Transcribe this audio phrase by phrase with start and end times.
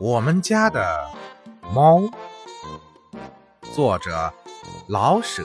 [0.00, 1.10] 我们家的
[1.74, 2.00] 猫，
[3.72, 4.32] 作者
[4.86, 5.44] 老舍。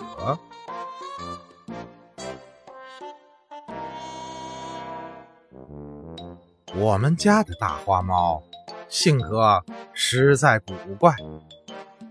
[6.75, 8.43] 我们家的大花猫
[8.87, 11.15] 性格实在古怪，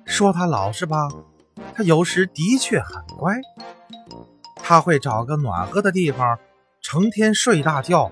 [0.05, 1.09] 说它老实吧，
[1.77, 3.37] 它有时的确很乖。
[4.57, 6.41] 它会找个暖和的地方，
[6.81, 8.11] 成天睡大觉，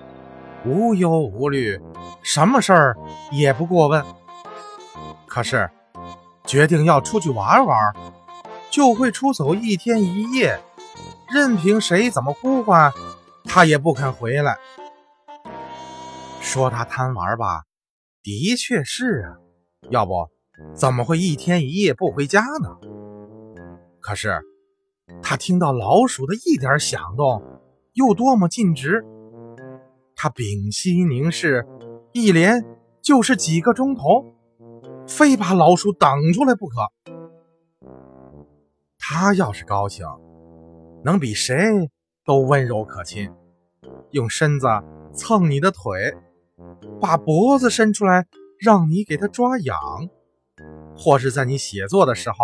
[0.64, 1.80] 无忧无虑，
[2.22, 2.96] 什么事儿
[3.32, 4.04] 也不过问。
[5.30, 5.70] 可是，
[6.44, 7.94] 决定要出去玩玩，
[8.68, 10.60] 就会出走一天一夜，
[11.32, 12.92] 任凭谁怎么呼唤，
[13.44, 14.58] 它也不肯回来。
[16.40, 17.62] 说他贪玩吧，
[18.24, 19.38] 的确是啊，
[19.90, 20.12] 要不
[20.74, 22.76] 怎么会一天一夜不回家呢？
[24.00, 24.42] 可是。
[25.22, 27.42] 他听到老鼠的一点响动，
[27.94, 29.04] 又多么尽职，
[30.14, 31.66] 他屏息凝视，
[32.12, 32.64] 一连
[33.02, 34.32] 就是几个钟头，
[35.10, 36.76] 非把老鼠挡出来不可。
[38.96, 40.06] 他要是高兴，
[41.04, 41.56] 能比谁
[42.24, 43.28] 都温柔可亲，
[44.12, 44.68] 用身子
[45.12, 46.14] 蹭你的腿，
[47.00, 49.76] 把脖子伸出来让你给他抓痒，
[50.96, 52.36] 或是在你写作的时候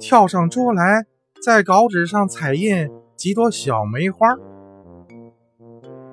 [0.00, 1.06] 跳上桌来。
[1.42, 4.26] 在稿纸上彩印几朵小梅花，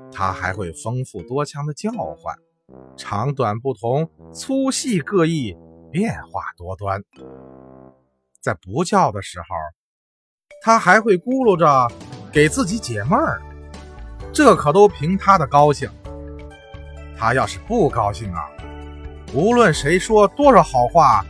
[0.10, 2.34] 它还会丰富多腔的叫唤，
[2.96, 5.58] 长短不同，粗细各异，
[5.98, 7.04] 变化多端。
[8.40, 9.48] 在不叫的时候，
[10.62, 11.92] 它还会咕噜着
[12.32, 13.42] 给自己解闷儿，
[14.32, 15.90] 这可都凭它的高兴。
[17.18, 18.48] 它要是不高兴啊，
[19.34, 21.26] 无论谁说多少好话，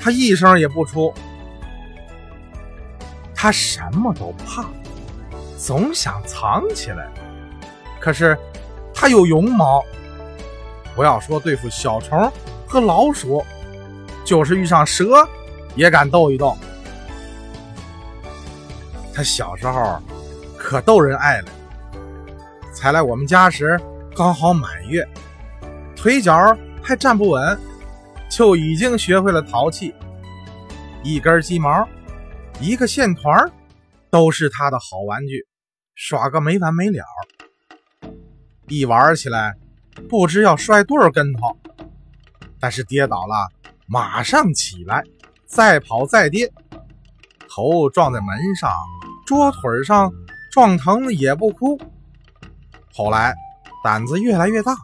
[0.00, 1.12] 它一声也不出。
[3.34, 4.64] 他什么都怕，
[5.58, 7.06] 总想藏起来。
[8.00, 8.34] 可是
[8.94, 9.84] 他有绒毛，
[10.94, 12.32] 不要说对付小虫
[12.66, 13.44] 和老鼠，
[14.26, 15.26] 就是遇上蛇
[15.76, 16.54] 也敢斗一斗。
[19.14, 20.02] 他小时候
[20.58, 21.48] 可逗人爱了，
[22.74, 23.80] 才来我们家时
[24.14, 25.08] 刚好满月，
[25.94, 26.34] 腿脚
[26.82, 27.58] 还站不稳，
[28.28, 29.94] 就已经学会了淘气，
[31.02, 31.88] 一根鸡毛。
[32.58, 33.50] 一个线团
[34.10, 35.46] 都是他的好玩具，
[35.94, 37.04] 耍个没完没了。
[38.66, 39.54] 一玩起来，
[40.08, 41.56] 不知要摔多少跟头，
[42.58, 43.48] 但是跌倒了
[43.86, 45.02] 马上起来，
[45.46, 46.52] 再跑再跌，
[47.48, 48.70] 头撞在门上、
[49.24, 50.12] 桌腿上，
[50.50, 51.78] 撞疼了也不哭。
[52.92, 53.34] 后来
[53.82, 54.76] 胆子越来越大，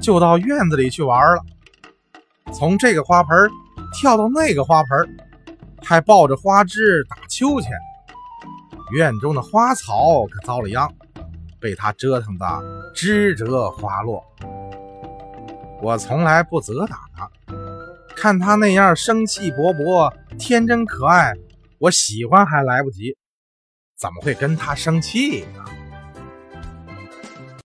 [0.00, 1.42] 就到院子里去玩了，
[2.52, 3.50] 从这个花盆
[3.92, 5.16] 跳到那个花盆。
[5.80, 7.70] 还抱着花枝打秋千，
[8.90, 10.92] 院中的花草可遭了殃，
[11.60, 14.22] 被他折腾得枝折花落。
[15.80, 17.30] 我从来不责打他，
[18.20, 21.34] 看他那样生气勃勃、天真可爱，
[21.78, 23.16] 我喜欢还来不及，
[23.96, 25.77] 怎么会跟他生气呢？